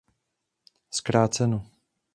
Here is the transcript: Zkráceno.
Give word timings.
Zkráceno. 0.97 1.59